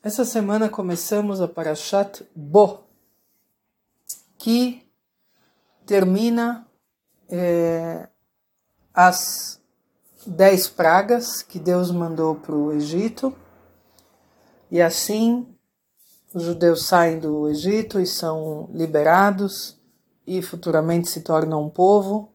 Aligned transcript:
Essa 0.00 0.24
semana 0.24 0.68
começamos 0.68 1.40
a 1.40 1.48
Parashat 1.48 2.24
Bo, 2.32 2.84
que 4.38 4.88
termina 5.84 6.64
é, 7.28 8.08
as 8.94 9.60
dez 10.24 10.68
pragas 10.68 11.42
que 11.42 11.58
Deus 11.58 11.90
mandou 11.90 12.36
para 12.36 12.54
o 12.54 12.72
Egito, 12.72 13.34
e 14.70 14.80
assim 14.80 15.52
os 16.32 16.44
judeus 16.44 16.86
saem 16.86 17.18
do 17.18 17.48
Egito 17.48 17.98
e 17.98 18.06
são 18.06 18.70
liberados 18.72 19.76
e 20.24 20.40
futuramente 20.40 21.08
se 21.08 21.22
tornam 21.22 21.64
um 21.64 21.68
povo 21.68 22.32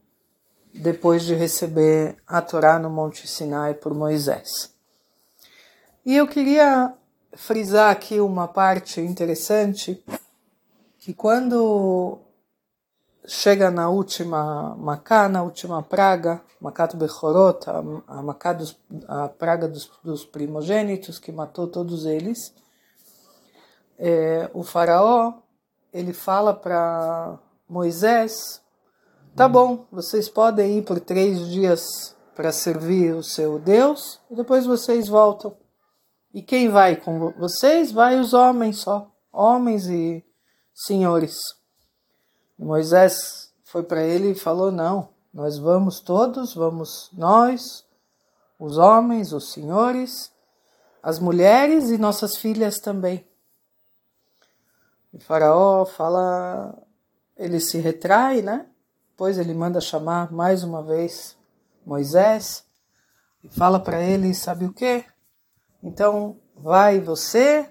depois 0.73 1.23
de 1.23 1.33
receber 1.33 2.17
a 2.27 2.41
Torá 2.41 2.77
no 2.77 2.89
Monte 2.89 3.25
Sinai 3.25 3.73
por 3.73 3.93
Moisés. 3.93 4.75
E 6.05 6.13
eu 6.13 6.27
queria 6.27 6.93
frisar 7.35 7.91
aqui 7.91 8.19
uma 8.19 8.47
parte 8.47 9.01
interessante, 9.01 10.03
que 10.99 11.13
quando 11.13 12.19
chega 13.25 13.71
na 13.71 13.89
última 13.89 14.75
Macá, 14.75 15.29
na 15.29 15.43
última 15.43 15.81
praga, 15.81 16.41
Macato 16.59 16.97
Bechorot, 16.97 17.69
a, 17.69 17.83
a, 18.07 18.21
Macá 18.21 18.53
dos, 18.53 18.77
a 19.07 19.27
praga 19.29 19.67
dos, 19.67 19.89
dos, 20.03 20.25
primogênitos, 20.25 21.19
que 21.19 21.31
matou 21.31 21.67
todos 21.67 22.05
eles, 22.05 22.53
é, 23.97 24.49
o 24.53 24.63
faraó, 24.63 25.33
ele 25.93 26.13
fala 26.13 26.53
para 26.53 27.37
Moisés, 27.67 28.61
tá 29.35 29.47
bom, 29.47 29.85
vocês 29.91 30.27
podem 30.27 30.79
ir 30.79 30.81
por 30.83 30.99
três 30.99 31.47
dias 31.49 32.15
para 32.35 32.51
servir 32.51 33.13
o 33.13 33.23
seu 33.23 33.59
Deus, 33.59 34.19
e 34.29 34.35
depois 34.35 34.65
vocês 34.65 35.07
voltam. 35.07 35.62
E 36.33 36.41
quem 36.41 36.69
vai 36.69 36.95
com 36.95 37.31
vocês? 37.33 37.91
Vai 37.91 38.19
os 38.19 38.33
homens 38.33 38.79
só, 38.79 39.11
homens 39.31 39.87
e 39.87 40.25
senhores. 40.73 41.37
E 42.57 42.63
Moisés 42.63 43.53
foi 43.63 43.83
para 43.83 44.01
ele 44.03 44.31
e 44.31 44.35
falou: 44.35 44.71
Não, 44.71 45.09
nós 45.33 45.57
vamos 45.57 45.99
todos, 45.99 46.55
vamos 46.55 47.09
nós, 47.13 47.85
os 48.57 48.77
homens, 48.77 49.31
os 49.31 49.51
senhores, 49.51 50.31
as 51.01 51.19
mulheres 51.19 51.89
e 51.89 51.97
nossas 51.97 52.35
filhas 52.37 52.79
também. 52.79 53.27
E 55.13 55.19
Faraó 55.19 55.85
fala, 55.85 56.75
ele 57.37 57.59
se 57.59 57.77
retrai, 57.77 58.41
né? 58.41 58.65
Depois 59.11 59.37
ele 59.37 59.53
manda 59.53 59.79
chamar 59.79 60.31
mais 60.31 60.63
uma 60.63 60.81
vez 60.81 61.37
Moisés 61.85 62.65
e 63.43 63.49
fala 63.49 63.79
para 63.79 64.01
ele: 64.01 64.33
Sabe 64.33 64.65
o 64.65 64.73
que? 64.73 65.05
Então, 65.83 66.37
vai 66.55 67.01
você, 67.01 67.69